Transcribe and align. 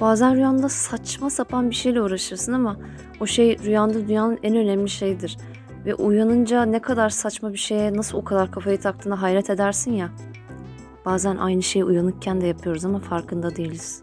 Bazen 0.00 0.36
rüyanda 0.36 0.68
saçma 0.68 1.30
sapan 1.30 1.70
bir 1.70 1.74
şeyle 1.74 2.02
uğraşırsın 2.02 2.52
ama 2.52 2.76
o 3.20 3.26
şey 3.26 3.58
rüyanda 3.58 4.08
dünyanın 4.08 4.38
en 4.42 4.56
önemli 4.56 4.88
şeyidir. 4.88 5.36
Ve 5.86 5.94
uyanınca 5.94 6.62
ne 6.62 6.78
kadar 6.78 7.10
saçma 7.10 7.52
bir 7.52 7.58
şeye 7.58 7.92
nasıl 7.92 8.18
o 8.18 8.24
kadar 8.24 8.50
kafayı 8.50 8.80
taktığına 8.80 9.22
hayret 9.22 9.50
edersin 9.50 9.92
ya. 9.92 10.10
Bazen 11.04 11.36
aynı 11.36 11.62
şeyi 11.62 11.84
uyanıkken 11.84 12.40
de 12.40 12.46
yapıyoruz 12.46 12.84
ama 12.84 12.98
farkında 12.98 13.56
değiliz. 13.56 14.02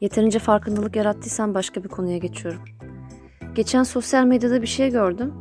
Yeterince 0.00 0.38
farkındalık 0.38 0.96
yarattıysan 0.96 1.54
başka 1.54 1.84
bir 1.84 1.88
konuya 1.88 2.18
geçiyorum. 2.18 2.60
Geçen 3.54 3.82
sosyal 3.82 4.24
medyada 4.24 4.62
bir 4.62 4.66
şey 4.66 4.90
gördüm. 4.90 5.34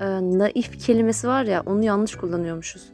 Ee, 0.00 0.04
naif 0.38 0.86
kelimesi 0.86 1.28
var 1.28 1.44
ya 1.44 1.62
onu 1.66 1.84
yanlış 1.84 2.16
kullanıyormuşuz. 2.16 2.92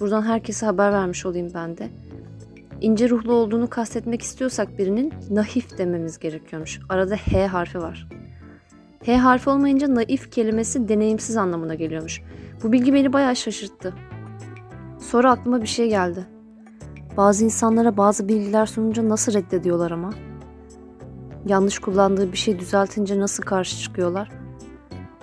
Buradan 0.00 0.22
herkese 0.22 0.66
haber 0.66 0.92
vermiş 0.92 1.26
olayım 1.26 1.50
ben 1.54 1.78
de. 1.78 1.88
İnce 2.82 3.10
ruhlu 3.10 3.32
olduğunu 3.32 3.70
kastetmek 3.70 4.22
istiyorsak 4.22 4.78
birinin 4.78 5.12
naif 5.30 5.78
dememiz 5.78 6.18
gerekiyormuş. 6.18 6.80
Arada 6.88 7.16
H 7.16 7.46
harfi 7.46 7.78
var. 7.78 8.08
H 9.04 9.16
harfi 9.16 9.50
olmayınca 9.50 9.94
naif 9.94 10.30
kelimesi 10.30 10.88
deneyimsiz 10.88 11.36
anlamına 11.36 11.74
geliyormuş. 11.74 12.22
Bu 12.62 12.72
bilgi 12.72 12.94
beni 12.94 13.12
bayağı 13.12 13.36
şaşırttı. 13.36 13.94
Sonra 15.00 15.30
aklıma 15.30 15.62
bir 15.62 15.66
şey 15.66 15.88
geldi. 15.88 16.26
Bazı 17.16 17.44
insanlara 17.44 17.96
bazı 17.96 18.28
bilgiler 18.28 18.66
sununca 18.66 19.08
nasıl 19.08 19.32
reddediyorlar 19.32 19.90
ama? 19.90 20.10
Yanlış 21.46 21.78
kullandığı 21.78 22.32
bir 22.32 22.38
şey 22.38 22.58
düzeltince 22.58 23.20
nasıl 23.20 23.42
karşı 23.42 23.78
çıkıyorlar? 23.78 24.28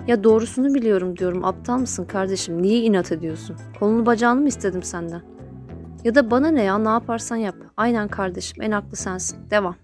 Ya 0.06 0.24
doğrusunu 0.24 0.74
biliyorum 0.74 1.16
diyorum. 1.16 1.44
Aptal 1.44 1.78
mısın 1.78 2.04
kardeşim? 2.04 2.62
Niye 2.62 2.80
inat 2.80 3.12
ediyorsun? 3.12 3.56
Kolunu 3.80 4.06
bacağını 4.06 4.40
mı 4.40 4.48
istedim 4.48 4.82
senden? 4.82 5.29
Ya 6.04 6.14
da 6.14 6.30
bana 6.30 6.48
ne 6.48 6.62
ya 6.62 6.78
ne 6.78 6.88
yaparsan 6.88 7.36
yap. 7.36 7.54
Aynen 7.76 8.08
kardeşim 8.08 8.62
en 8.62 8.70
haklı 8.70 8.96
sensin. 8.96 9.50
Devam. 9.50 9.76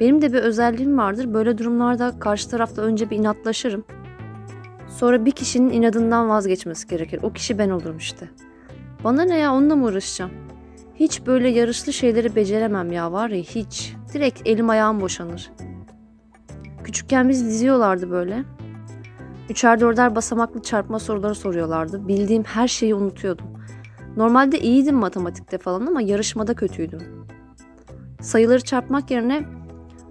Benim 0.00 0.22
de 0.22 0.32
bir 0.32 0.38
özelliğim 0.38 0.98
vardır. 0.98 1.34
Böyle 1.34 1.58
durumlarda 1.58 2.18
karşı 2.18 2.50
tarafta 2.50 2.82
önce 2.82 3.10
bir 3.10 3.16
inatlaşırım. 3.16 3.84
Sonra 4.88 5.24
bir 5.24 5.30
kişinin 5.30 5.70
inadından 5.70 6.28
vazgeçmesi 6.28 6.88
gerekir. 6.88 7.20
O 7.22 7.32
kişi 7.32 7.58
ben 7.58 7.70
olurum 7.70 7.96
işte. 7.96 8.28
Bana 9.04 9.22
ne 9.22 9.38
ya 9.38 9.54
onunla 9.54 9.76
mı 9.76 9.84
uğraşacağım? 9.84 10.30
Hiç 10.94 11.26
böyle 11.26 11.48
yarışlı 11.48 11.92
şeyleri 11.92 12.36
beceremem 12.36 12.92
ya 12.92 13.12
var 13.12 13.30
ya 13.30 13.42
hiç. 13.42 13.94
Direkt 14.12 14.48
elim 14.48 14.70
ayağım 14.70 15.00
boşanır. 15.00 15.50
Küçükken 16.84 17.28
biz 17.28 17.46
diziyorlardı 17.46 18.10
böyle. 18.10 18.44
Üçer 19.50 19.80
dörder 19.80 20.16
basamaklı 20.16 20.62
çarpma 20.62 20.98
soruları 20.98 21.34
soruyorlardı. 21.34 22.08
Bildiğim 22.08 22.44
her 22.44 22.68
şeyi 22.68 22.94
unutuyordum. 22.94 23.46
Normalde 24.16 24.60
iyiydim 24.60 24.96
matematikte 24.96 25.58
falan 25.58 25.86
ama 25.86 26.02
yarışmada 26.02 26.54
kötüydüm. 26.54 27.26
Sayıları 28.20 28.60
çarpmak 28.60 29.10
yerine 29.10 29.42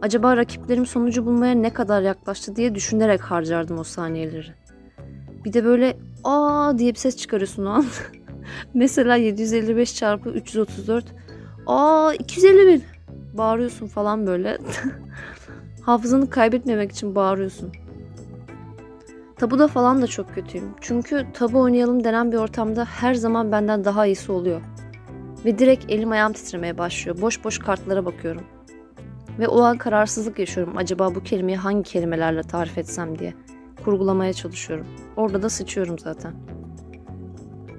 acaba 0.02 0.38
rakiplerim 0.38 0.86
sonucu 0.86 1.25
bulmaya 1.25 1.55
ne 1.55 1.73
kadar 1.73 2.02
yaklaştı 2.02 2.55
diye 2.55 2.75
düşünerek 2.75 3.22
harcardım 3.22 3.80
o 3.80 3.83
saniyeleri. 3.83 4.53
Bir 5.45 5.53
de 5.53 5.66
böyle 5.66 5.97
aa 6.23 6.77
diye 6.77 6.92
bir 6.92 6.97
ses 6.97 7.17
çıkarıyorsun 7.17 7.66
o 7.66 7.70
an. 7.70 7.86
Mesela 8.73 9.16
755 9.16 9.95
çarpı 9.95 10.30
334 10.30 11.05
aa 11.67 12.14
251 12.14 12.81
bağırıyorsun 13.33 13.88
falan 13.88 14.27
böyle. 14.27 14.58
Hafızanı 15.81 16.30
kaybetmemek 16.30 16.92
için 16.92 17.16
bağırıyorsun. 17.16 17.72
Tabuda 19.40 19.68
falan 19.68 20.02
da 20.02 20.08
çok 20.08 20.36
kötüyüm. 20.36 20.76
Çünkü 20.82 21.28
tabu 21.34 21.59
oynayalım 21.59 22.04
denen 22.04 22.32
bir 22.32 22.38
ortamda 22.38 22.86
her 22.86 23.14
zaman 23.14 23.52
benden 23.52 23.86
daha 23.86 24.06
iyisi 24.06 24.32
oluyor. 24.32 24.62
Ve 25.45 25.59
direkt 25.59 25.92
elim 25.92 26.12
ayağım 26.12 26.34
titremeye 26.34 26.78
başlıyor. 26.78 27.22
Boş 27.22 27.44
boş 27.44 27.60
kartlara 27.60 28.06
bakıyorum. 28.06 28.44
Ve 29.39 29.48
o 29.48 29.61
an 29.61 29.77
kararsızlık 29.77 30.39
yaşıyorum. 30.39 30.77
Acaba 30.77 31.16
bu 31.16 31.23
kelimeyi 31.23 31.58
hangi 31.58 31.83
kelimelerle 31.83 32.42
tarif 32.42 32.77
etsem 32.77 33.20
diye. 33.20 33.33
Kurgulamaya 33.86 34.33
çalışıyorum. 34.33 34.88
Orada 35.17 35.42
da 35.42 35.50
sıçıyorum 35.50 36.00
zaten. 36.00 36.33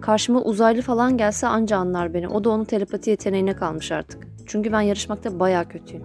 Karşıma 0.00 0.42
uzaylı 0.42 0.82
falan 0.82 1.16
gelse 1.16 1.46
anca 1.46 1.76
anlar 1.76 2.14
beni. 2.14 2.28
O 2.28 2.44
da 2.44 2.50
onun 2.50 2.64
telepati 2.64 3.10
yeteneğine 3.10 3.56
kalmış 3.56 3.92
artık. 3.92 4.26
Çünkü 4.46 4.72
ben 4.72 4.80
yarışmakta 4.80 5.40
baya 5.40 5.68
kötüyüm. 5.68 6.02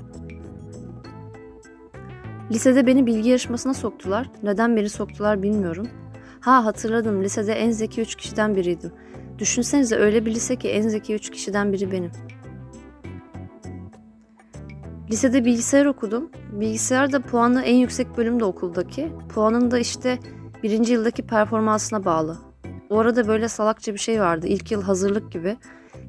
Lisede 2.51 2.88
beni 2.88 3.06
bilgi 3.06 3.29
yarışmasına 3.29 3.73
soktular. 3.73 4.29
Neden 4.44 4.75
beni 4.75 4.89
soktular 4.89 5.44
bilmiyorum. 5.44 5.88
Ha 6.39 6.66
hatırladım 6.66 7.23
lisede 7.23 7.53
en 7.53 7.72
zeki 7.72 8.01
3 8.01 8.16
kişiden 8.16 8.56
biriydim. 8.56 8.91
Düşünsenize 9.38 9.95
öyle 9.95 10.25
bir 10.25 10.35
lise 10.35 10.55
ki 10.55 10.69
en 10.69 10.88
zeki 10.88 11.16
3 11.16 11.29
kişiden 11.29 11.73
biri 11.73 11.91
benim. 11.91 12.11
Lisede 15.11 15.45
bilgisayar 15.45 15.85
okudum. 15.85 16.31
Bilgisayar 16.51 17.11
da 17.11 17.22
puanı 17.22 17.61
en 17.61 17.75
yüksek 17.75 18.17
bölümde 18.17 18.45
okuldaki. 18.45 19.11
Puanın 19.29 19.72
da 19.72 19.79
işte 19.79 20.19
birinci 20.63 20.94
yıldaki 20.94 21.28
performansına 21.28 22.05
bağlı. 22.05 22.38
O 22.89 23.00
arada 23.00 23.28
böyle 23.28 23.47
salakça 23.47 23.94
bir 23.94 24.00
şey 24.00 24.22
vardı. 24.22 24.47
İlk 24.47 24.72
yıl 24.72 24.81
hazırlık 24.81 25.31
gibi. 25.31 25.57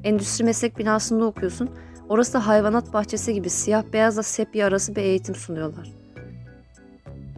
Endüstri 0.03 0.45
meslek 0.45 0.77
binasında 0.77 1.25
okuyorsun. 1.25 1.69
Orası 2.09 2.33
da 2.33 2.47
hayvanat 2.47 2.93
bahçesi 2.93 3.33
gibi 3.33 3.49
siyah 3.49 3.83
beyazla 3.93 4.23
sepya 4.23 4.67
arası 4.67 4.95
bir 4.95 5.01
eğitim 5.01 5.35
sunuyorlar. 5.35 5.96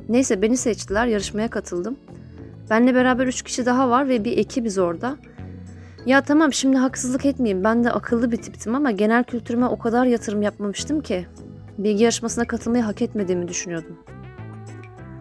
Neyse 0.09 0.41
beni 0.41 0.57
seçtiler, 0.57 1.07
yarışmaya 1.07 1.49
katıldım. 1.49 1.97
Benle 2.69 2.95
beraber 2.95 3.27
üç 3.27 3.41
kişi 3.41 3.65
daha 3.65 3.89
var 3.89 4.09
ve 4.09 4.23
bir 4.23 4.37
ekibiz 4.37 4.77
orada. 4.77 5.17
Ya 6.05 6.21
tamam 6.21 6.53
şimdi 6.53 6.77
haksızlık 6.77 7.25
etmeyeyim. 7.25 7.63
Ben 7.63 7.83
de 7.83 7.91
akıllı 7.91 8.31
bir 8.31 8.37
tiptim 8.37 8.75
ama 8.75 8.91
genel 8.91 9.23
kültürüme 9.23 9.65
o 9.65 9.77
kadar 9.77 10.05
yatırım 10.05 10.41
yapmamıştım 10.41 11.01
ki. 11.01 11.27
Bilgi 11.77 12.03
yarışmasına 12.03 12.47
katılmayı 12.47 12.83
hak 12.83 13.01
etmediğimi 13.01 13.47
düşünüyordum. 13.47 13.99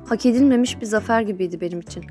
Hak 0.09 0.27
edilmemiş 0.27 0.81
bir 0.81 0.87
zafer 0.87 1.21
gibiydi 1.21 1.61
benim 1.61 1.81
için. 1.81 2.05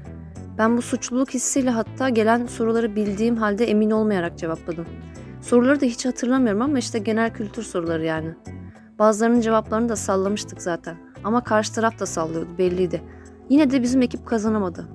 Ben 0.57 0.77
bu 0.77 0.81
suçluluk 0.81 1.33
hissiyle 1.33 1.69
hatta 1.69 2.09
gelen 2.09 2.45
soruları 2.45 2.95
bildiğim 2.95 3.37
halde 3.37 3.65
emin 3.65 3.91
olmayarak 3.91 4.37
cevapladım. 4.37 4.85
Soruları 5.41 5.81
da 5.81 5.85
hiç 5.85 6.05
hatırlamıyorum 6.05 6.61
ama 6.61 6.79
işte 6.79 6.99
genel 6.99 7.33
kültür 7.33 7.63
soruları 7.63 8.05
yani. 8.05 8.29
Bazılarının 8.99 9.41
cevaplarını 9.41 9.89
da 9.89 9.95
sallamıştık 9.95 10.61
zaten. 10.61 11.06
Ama 11.27 11.43
karşı 11.43 11.73
taraf 11.73 11.99
da 11.99 12.05
sallıyordu 12.05 12.57
belliydi. 12.57 13.03
Yine 13.49 13.71
de 13.71 13.83
bizim 13.83 14.01
ekip 14.01 14.25
kazanamadı. 14.25 14.87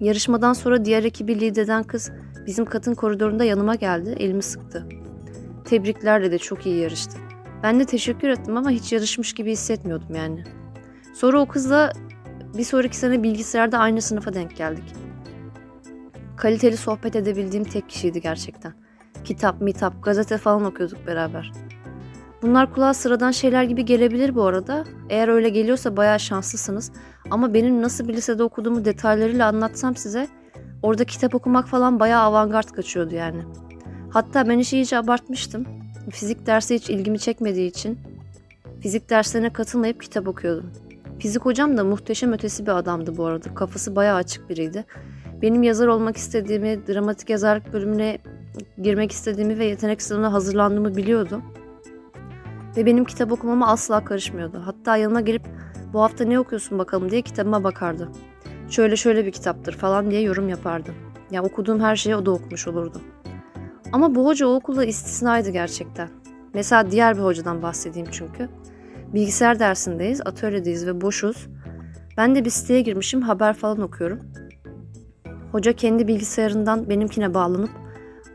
Yarışmadan 0.00 0.52
sonra 0.52 0.84
diğer 0.84 1.04
ekibi 1.04 1.40
liderden 1.40 1.82
kız 1.82 2.10
bizim 2.46 2.64
katın 2.64 2.94
koridorunda 2.94 3.44
yanıma 3.44 3.74
geldi, 3.74 4.14
elimi 4.18 4.42
sıktı. 4.42 4.88
Tebriklerle 5.64 6.32
de 6.32 6.38
çok 6.38 6.66
iyi 6.66 6.78
yarıştı. 6.78 7.18
Ben 7.62 7.80
de 7.80 7.84
teşekkür 7.84 8.28
ettim 8.28 8.56
ama 8.56 8.70
hiç 8.70 8.92
yarışmış 8.92 9.32
gibi 9.32 9.52
hissetmiyordum 9.52 10.14
yani. 10.14 10.44
Sonra 11.14 11.40
o 11.40 11.46
kızla 11.46 11.92
bir 12.58 12.64
sonraki 12.64 12.96
sene 12.96 13.22
bilgisayarda 13.22 13.78
aynı 13.78 14.02
sınıfa 14.02 14.34
denk 14.34 14.56
geldik. 14.56 14.94
Kaliteli 16.36 16.76
sohbet 16.76 17.16
edebildiğim 17.16 17.64
tek 17.64 17.88
kişiydi 17.88 18.20
gerçekten. 18.20 18.74
Kitap, 19.24 19.60
mitap, 19.60 20.04
gazete 20.04 20.38
falan 20.38 20.64
okuyorduk 20.64 21.06
beraber. 21.06 21.52
Bunlar 22.42 22.74
kulağa 22.74 22.94
sıradan 22.94 23.30
şeyler 23.30 23.62
gibi 23.62 23.84
gelebilir 23.84 24.34
bu 24.34 24.42
arada. 24.42 24.84
Eğer 25.10 25.28
öyle 25.28 25.48
geliyorsa 25.48 25.96
bayağı 25.96 26.20
şanslısınız. 26.20 26.92
Ama 27.30 27.54
benim 27.54 27.82
nasıl 27.82 28.08
bir 28.08 28.14
lisede 28.14 28.42
okuduğumu 28.42 28.84
detaylarıyla 28.84 29.48
anlatsam 29.48 29.96
size 29.96 30.28
orada 30.82 31.04
kitap 31.04 31.34
okumak 31.34 31.68
falan 31.68 32.00
bayağı 32.00 32.22
avantgard 32.22 32.68
kaçıyordu 32.68 33.14
yani. 33.14 33.42
Hatta 34.10 34.48
ben 34.48 34.58
işi 34.58 34.76
iyice 34.76 34.98
abartmıştım. 34.98 35.66
Fizik 36.10 36.46
dersi 36.46 36.74
hiç 36.74 36.90
ilgimi 36.90 37.18
çekmediği 37.18 37.70
için 37.70 37.98
fizik 38.80 39.10
derslerine 39.10 39.52
katılmayıp 39.52 40.02
kitap 40.02 40.28
okuyordum. 40.28 40.72
Fizik 41.18 41.44
hocam 41.44 41.76
da 41.76 41.84
muhteşem 41.84 42.32
ötesi 42.32 42.66
bir 42.66 42.78
adamdı 42.78 43.16
bu 43.16 43.24
arada. 43.24 43.54
Kafası 43.54 43.96
bayağı 43.96 44.16
açık 44.16 44.50
biriydi. 44.50 44.84
Benim 45.42 45.62
yazar 45.62 45.86
olmak 45.86 46.16
istediğimi, 46.16 46.86
dramatik 46.88 47.30
yazarlık 47.30 47.72
bölümüne 47.72 48.18
girmek 48.82 49.12
istediğimi 49.12 49.58
ve 49.58 49.64
yetenek 49.64 50.02
sınavına 50.02 50.32
hazırlandığımı 50.32 50.96
biliyordu. 50.96 51.42
Ve 52.76 52.86
benim 52.86 53.04
kitap 53.04 53.32
okumama 53.32 53.68
asla 53.68 54.04
karışmıyordu. 54.04 54.62
Hatta 54.64 54.96
yanıma 54.96 55.20
gelip 55.20 55.42
bu 55.92 56.02
hafta 56.02 56.24
ne 56.24 56.40
okuyorsun 56.40 56.78
bakalım 56.78 57.10
diye 57.10 57.22
kitabıma 57.22 57.64
bakardı. 57.64 58.08
Şöyle 58.70 58.96
şöyle 58.96 59.26
bir 59.26 59.32
kitaptır 59.32 59.72
falan 59.72 60.10
diye 60.10 60.20
yorum 60.20 60.48
yapardı. 60.48 60.90
Ya 61.30 61.42
okuduğum 61.42 61.80
her 61.80 61.96
şeyi 61.96 62.16
o 62.16 62.26
da 62.26 62.30
okumuş 62.30 62.68
olurdu. 62.68 63.00
Ama 63.92 64.14
bu 64.14 64.26
hoca 64.26 64.46
o 64.46 64.54
okulda 64.54 64.84
istisnaydı 64.84 65.50
gerçekten. 65.50 66.08
Mesela 66.54 66.90
diğer 66.90 67.16
bir 67.16 67.22
hocadan 67.22 67.62
bahsedeyim 67.62 68.08
çünkü. 68.10 68.48
Bilgisayar 69.14 69.58
dersindeyiz, 69.58 70.20
atölyedeyiz 70.20 70.86
ve 70.86 71.00
boşuz. 71.00 71.48
Ben 72.16 72.34
de 72.34 72.44
bir 72.44 72.50
siteye 72.50 72.80
girmişim, 72.80 73.22
haber 73.22 73.54
falan 73.54 73.80
okuyorum. 73.80 74.20
Hoca 75.52 75.72
kendi 75.72 76.08
bilgisayarından 76.08 76.88
benimkine 76.88 77.34
bağlanıp 77.34 77.70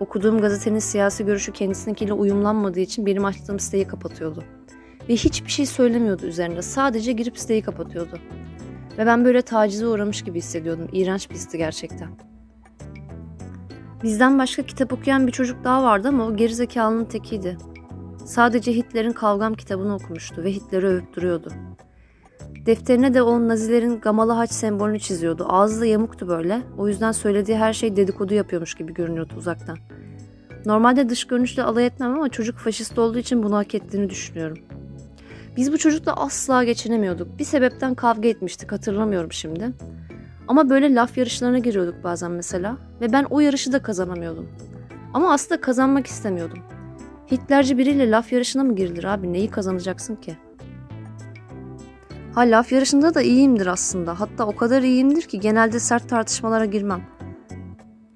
okuduğum 0.01 0.41
gazetenin 0.41 0.79
siyasi 0.79 1.25
görüşü 1.25 1.51
kendisininkiyle 1.51 2.13
uyumlanmadığı 2.13 2.79
için 2.79 3.05
benim 3.05 3.25
açtığım 3.25 3.59
siteyi 3.59 3.87
kapatıyordu. 3.87 4.43
Ve 5.09 5.13
hiçbir 5.13 5.51
şey 5.51 5.65
söylemiyordu 5.65 6.25
üzerinde. 6.25 6.61
Sadece 6.61 7.11
girip 7.11 7.37
siteyi 7.37 7.61
kapatıyordu. 7.61 8.19
Ve 8.97 9.05
ben 9.05 9.25
böyle 9.25 9.41
tacize 9.41 9.87
uğramış 9.87 10.21
gibi 10.21 10.37
hissediyordum. 10.37 10.87
İğrenç 10.91 11.29
bir 11.29 11.35
histi 11.35 11.57
gerçekten. 11.57 12.09
Bizden 14.03 14.39
başka 14.39 14.63
kitap 14.63 14.93
okuyan 14.93 15.27
bir 15.27 15.31
çocuk 15.31 15.63
daha 15.63 15.83
vardı 15.83 16.07
ama 16.07 16.25
o 16.25 16.35
gerizekalının 16.35 17.05
tekiydi. 17.05 17.57
Sadece 18.25 18.75
Hitler'in 18.75 19.11
kavgam 19.11 19.53
kitabını 19.53 19.95
okumuştu 19.95 20.43
ve 20.43 20.51
Hitler'i 20.51 20.85
övüp 20.87 21.15
duruyordu. 21.15 21.51
Defterine 22.65 23.13
de 23.13 23.21
o 23.21 23.47
Nazilerin 23.47 23.99
gamalı 23.99 24.31
haç 24.31 24.51
sembolünü 24.51 24.99
çiziyordu. 24.99 25.45
Ağzı 25.49 25.81
da 25.81 25.85
yamuktu 25.85 26.27
böyle. 26.27 26.61
O 26.77 26.87
yüzden 26.87 27.11
söylediği 27.11 27.57
her 27.57 27.73
şey 27.73 27.95
dedikodu 27.95 28.33
yapıyormuş 28.33 28.75
gibi 28.75 28.93
görünüyordu 28.93 29.33
uzaktan. 29.37 29.77
Normalde 30.65 31.09
dış 31.09 31.27
görünüşle 31.27 31.63
alay 31.63 31.85
etmem 31.85 32.13
ama 32.13 32.29
çocuk 32.29 32.57
faşist 32.57 32.99
olduğu 32.99 33.17
için 33.17 33.43
bunu 33.43 33.55
hak 33.57 33.75
ettiğini 33.75 34.09
düşünüyorum. 34.09 34.57
Biz 35.57 35.71
bu 35.73 35.77
çocukla 35.77 36.13
asla 36.13 36.63
geçinemiyorduk. 36.63 37.39
Bir 37.39 37.43
sebepten 37.43 37.95
kavga 37.95 38.29
etmiştik 38.29 38.71
hatırlamıyorum 38.71 39.31
şimdi. 39.31 39.71
Ama 40.47 40.69
böyle 40.69 40.95
laf 40.95 41.17
yarışlarına 41.17 41.59
giriyorduk 41.59 42.03
bazen 42.03 42.31
mesela 42.31 42.77
ve 43.01 43.13
ben 43.13 43.23
o 43.29 43.39
yarışı 43.39 43.73
da 43.73 43.81
kazanamıyordum. 43.81 44.49
Ama 45.13 45.33
aslında 45.33 45.61
kazanmak 45.61 46.07
istemiyordum. 46.07 46.59
Hitlerci 47.31 47.77
biriyle 47.77 48.11
laf 48.11 48.31
yarışına 48.31 48.63
mı 48.63 48.75
girilir 48.75 49.03
abi? 49.03 49.33
Neyi 49.33 49.49
kazanacaksın 49.49 50.15
ki? 50.15 50.37
Ha 52.35 52.41
laf 52.41 52.71
yarışında 52.71 53.13
da 53.13 53.21
iyiyimdir 53.21 53.67
aslında. 53.67 54.19
Hatta 54.19 54.45
o 54.45 54.55
kadar 54.55 54.81
iyiyimdir 54.81 55.21
ki 55.21 55.39
genelde 55.39 55.79
sert 55.79 56.09
tartışmalara 56.09 56.65
girmem. 56.65 57.01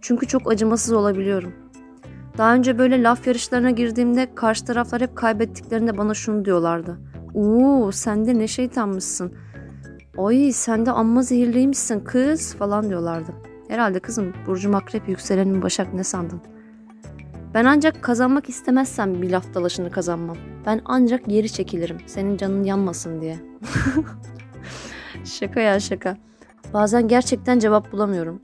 Çünkü 0.01 0.27
çok 0.27 0.51
acımasız 0.51 0.93
olabiliyorum. 0.93 1.53
Daha 2.37 2.55
önce 2.55 2.77
böyle 2.77 3.03
laf 3.03 3.27
yarışlarına 3.27 3.71
girdiğimde 3.71 4.35
karşı 4.35 4.65
taraflar 4.65 5.01
hep 5.01 5.15
kaybettiklerinde 5.15 5.97
bana 5.97 6.13
şunu 6.13 6.45
diyorlardı. 6.45 6.99
Uuu 7.33 7.91
sen 7.91 8.27
de 8.27 8.39
ne 8.39 8.47
şeytanmışsın. 8.47 9.33
Ay 10.17 10.51
sen 10.51 10.85
de 10.85 10.91
amma 10.91 11.21
zehirliymişsin 11.21 11.99
kız 11.99 12.55
falan 12.55 12.89
diyorlardı. 12.89 13.31
Herhalde 13.67 13.99
kızım 13.99 14.33
Burcu 14.47 14.77
Akrep 14.77 15.09
yükselenin 15.09 15.61
Başak 15.61 15.93
ne 15.93 16.03
sandın? 16.03 16.41
Ben 17.55 17.65
ancak 17.65 18.03
kazanmak 18.03 18.49
istemezsem 18.49 19.21
bir 19.21 19.29
laf 19.29 19.53
dalaşını 19.53 19.91
kazanmam. 19.91 20.37
Ben 20.65 20.81
ancak 20.85 21.25
geri 21.25 21.51
çekilirim. 21.51 21.97
Senin 22.05 22.37
canın 22.37 22.63
yanmasın 22.63 23.21
diye. 23.21 23.37
şaka 25.25 25.59
ya 25.59 25.79
şaka. 25.79 26.17
Bazen 26.73 27.07
gerçekten 27.07 27.59
cevap 27.59 27.91
bulamıyorum. 27.91 28.41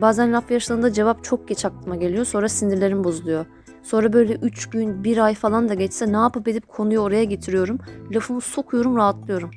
Bazen 0.00 0.32
laf 0.32 0.50
yarışlarında 0.50 0.92
cevap 0.92 1.24
çok 1.24 1.48
geç 1.48 1.64
aklıma 1.64 1.96
geliyor. 1.96 2.24
Sonra 2.24 2.48
sinirlerim 2.48 3.04
bozuluyor. 3.04 3.46
Sonra 3.82 4.12
böyle 4.12 4.34
3 4.34 4.70
gün, 4.70 5.04
1 5.04 5.18
ay 5.18 5.34
falan 5.34 5.68
da 5.68 5.74
geçse 5.74 6.12
ne 6.12 6.16
yapıp 6.16 6.48
edip 6.48 6.68
konuyu 6.68 7.00
oraya 7.00 7.24
getiriyorum. 7.24 7.78
Lafımı 8.12 8.40
sokuyorum, 8.40 8.96
rahatlıyorum. 8.96 9.50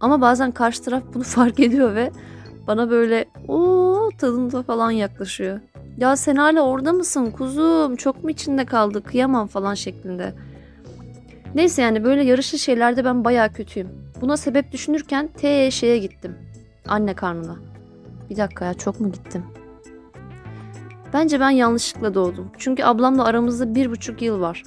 Ama 0.00 0.20
bazen 0.20 0.52
karşı 0.52 0.82
taraf 0.82 1.02
bunu 1.14 1.22
fark 1.22 1.60
ediyor 1.60 1.94
ve 1.94 2.10
bana 2.66 2.90
böyle 2.90 3.24
o 3.48 4.10
tadında 4.18 4.62
falan 4.62 4.90
yaklaşıyor. 4.90 5.60
Ya 5.98 6.16
sen 6.16 6.36
hala 6.36 6.60
orada 6.60 6.92
mısın 6.92 7.30
kuzum? 7.30 7.96
Çok 7.96 8.24
mu 8.24 8.30
içinde 8.30 8.64
kaldı? 8.64 9.02
Kıyamam 9.02 9.46
falan 9.46 9.74
şeklinde. 9.74 10.34
Neyse 11.54 11.82
yani 11.82 12.04
böyle 12.04 12.24
yarışlı 12.24 12.58
şeylerde 12.58 13.04
ben 13.04 13.24
bayağı 13.24 13.52
kötüyüm. 13.52 13.88
Buna 14.20 14.36
sebep 14.36 14.72
düşünürken 14.72 15.28
T 15.28 15.68
gittim. 15.98 16.36
Anne 16.88 17.14
karnına. 17.14 17.56
Bir 18.30 18.36
dakika 18.36 18.64
ya 18.64 18.74
çok 18.74 19.00
mu 19.00 19.12
gittim? 19.12 19.44
Bence 21.12 21.40
ben 21.40 21.50
yanlışlıkla 21.50 22.14
doğdum. 22.14 22.50
Çünkü 22.58 22.84
ablamla 22.84 23.24
aramızda 23.24 23.74
bir 23.74 23.90
buçuk 23.90 24.22
yıl 24.22 24.40
var. 24.40 24.62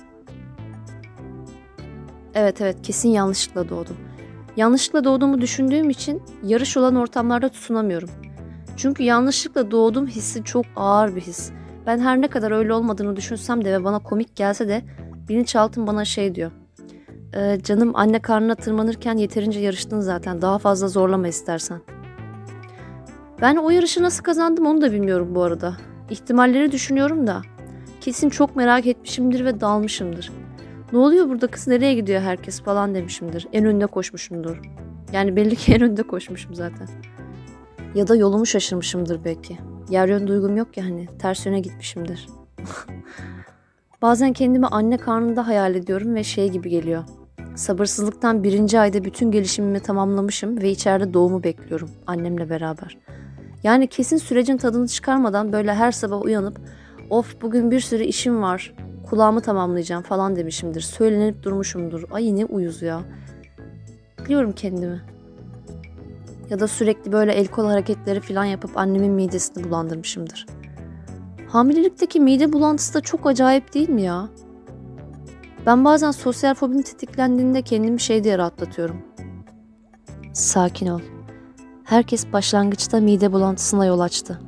Evet 2.34 2.62
evet 2.62 2.82
kesin 2.84 3.10
yanlışlıkla 3.10 3.70
doğdum. 3.70 3.98
Yanlışlıkla 4.56 5.04
doğduğumu 5.04 5.42
düşündüğüm 5.42 5.90
için 5.90 6.22
yarış 6.44 6.78
olan 6.78 6.96
ortamlarda 6.96 7.50
tutunamıyorum. 7.50 8.10
Çünkü 8.80 9.04
yanlışlıkla 9.04 9.72
doğdum 9.72 10.08
hissi 10.08 10.44
çok 10.44 10.66
ağır 10.76 11.16
bir 11.16 11.22
his. 11.22 11.52
Ben 11.86 12.00
her 12.00 12.22
ne 12.22 12.28
kadar 12.28 12.52
öyle 12.52 12.74
olmadığını 12.74 13.16
düşünsem 13.16 13.66
de 13.66 13.72
ve 13.74 13.84
bana 13.84 14.00
komik 14.00 14.36
gelse 14.36 14.68
de 14.68 14.82
bilinçaltım 15.30 15.88
bana 15.88 16.06
şey 16.06 16.36
diyor. 16.36 16.52
"Ee, 17.36 17.58
canım 17.64 17.92
anne 17.96 18.20
karnına 18.20 18.56
tırmanırken 18.56 19.18
yeterince 19.18 19.60
yarıştın 19.60 20.00
zaten. 20.00 20.42
Daha 20.42 20.58
fazla 20.58 20.88
zorlama 20.88 21.28
istersen. 21.28 21.82
Ben 23.42 23.56
o 23.56 23.70
yarışı 23.70 24.04
nasıl 24.04 24.24
kazandım 24.24 24.66
onu 24.66 24.82
da 24.82 24.92
bilmiyorum 24.92 25.36
bu 25.36 25.44
arada. 25.44 25.78
İhtimalleri 26.10 26.72
düşünüyorum 26.72 27.28
da. 27.28 27.42
Kesin 28.02 28.30
çok 28.30 28.56
merak 28.56 28.88
etmişimdir 28.88 29.46
ve 29.46 29.62
dalmışımdır. 29.62 30.32
Ne 30.94 31.00
oluyor 31.00 31.30
burada 31.30 31.48
kız 31.48 31.68
nereye 31.68 31.94
gidiyor 31.94 32.22
herkes 32.22 32.62
falan 32.62 32.96
demişimdir. 32.96 33.48
En 33.54 33.66
önde 33.66 33.86
koşmuşumdur. 33.86 34.62
Yani 35.14 35.36
belli 35.36 35.56
ki 35.56 35.74
en 35.74 35.82
önde 35.82 36.04
koşmuşum 36.04 36.56
zaten. 36.56 36.88
Ya 37.96 38.08
da 38.08 38.16
yolumu 38.16 38.46
şaşırmışımdır 38.46 39.24
belki. 39.26 39.58
Yer 39.90 40.08
yön 40.08 40.28
duygum 40.28 40.58
yok 40.58 40.78
ya 40.78 40.86
hani 40.86 41.08
ters 41.20 41.46
yöne 41.46 41.60
gitmişimdir. 41.60 42.28
Bazen 44.02 44.34
kendimi 44.34 44.68
anne 44.68 44.98
karnında 44.98 45.48
hayal 45.48 45.76
ediyorum 45.76 46.16
ve 46.16 46.24
şey 46.24 46.50
gibi 46.50 46.70
geliyor. 46.70 47.04
Sabırsızlıktan 47.56 48.44
birinci 48.44 48.80
ayda 48.80 49.04
bütün 49.04 49.32
gelişimimi 49.32 49.80
tamamlamışım 49.80 50.62
ve 50.62 50.70
içeride 50.70 51.14
doğumu 51.14 51.44
bekliyorum 51.44 51.90
annemle 52.08 52.50
beraber. 52.50 52.98
Yani 53.64 53.88
kesin 53.88 54.18
sürecin 54.18 54.58
tadını 54.58 54.88
çıkarmadan 54.88 55.54
böyle 55.54 55.74
her 55.74 55.92
sabah 55.92 56.22
uyanıp 56.22 56.60
of 57.10 57.42
bugün 57.42 57.72
bir 57.72 57.80
sürü 57.80 58.04
işim 58.04 58.42
var 58.42 58.74
kulağımı 59.10 59.42
tamamlayacağım 59.42 60.04
falan 60.04 60.36
demişimdir. 60.36 60.82
Söylenip 60.82 61.44
durmuşumdur. 61.44 62.04
Ay 62.12 62.36
ne 62.36 62.46
uyuz 62.46 62.82
ya. 62.82 63.02
Biliyorum 64.26 64.52
kendimi. 64.52 65.02
Ya 66.50 66.60
da 66.60 66.68
sürekli 66.68 67.12
böyle 67.12 67.32
el 67.32 67.48
kol 67.48 67.66
hareketleri 67.66 68.20
falan 68.20 68.46
yapıp 68.46 68.78
annemin 68.78 69.12
midesini 69.12 69.64
bulandırmışımdır. 69.64 70.46
Hamilelikteki 71.48 72.20
mide 72.20 72.54
bulantısı 72.54 72.94
da 72.94 73.02
çok 73.02 73.28
acayip 73.28 73.74
değil 73.74 73.90
mi 73.90 74.02
ya? 74.02 74.30
Ben 75.66 75.86
bazen 75.86 76.12
sosyal 76.12 76.54
fobim 76.54 76.82
tetiklendiğinde 76.82 77.62
kendimi 77.62 78.00
şey 78.00 78.24
diye 78.24 78.38
rahatlatıyorum. 78.38 78.98
Sakin 80.34 80.88
ol. 80.88 81.00
Herkes 81.84 82.34
başlangıçta 82.34 83.00
mide 83.00 83.34
bulantısına 83.34 83.86
yol 83.86 84.00
açtı. 84.00 84.40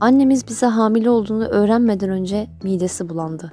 Annemiz 0.00 0.48
bize 0.48 0.66
hamile 0.66 1.10
olduğunu 1.10 1.44
öğrenmeden 1.44 2.10
önce 2.10 2.46
midesi 2.62 3.08
bulandı. 3.08 3.52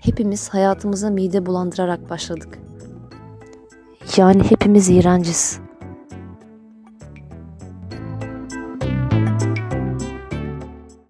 Hepimiz 0.00 0.48
hayatımıza 0.48 1.10
mide 1.10 1.46
bulandırarak 1.46 2.10
başladık. 2.10 2.58
Yani 4.16 4.42
hepimiz 4.42 4.90
iğrenciz. 4.90 5.60